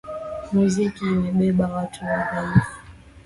[0.53, 2.71] muziki imebeba watu wadhaifu